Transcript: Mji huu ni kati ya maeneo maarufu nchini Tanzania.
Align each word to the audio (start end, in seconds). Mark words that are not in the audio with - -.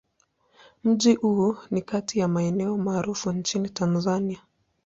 Mji 0.83 1.13
huu 1.15 1.55
ni 1.71 1.81
kati 1.81 2.19
ya 2.19 2.27
maeneo 2.27 2.77
maarufu 2.77 3.31
nchini 3.31 3.69
Tanzania. 3.69 4.39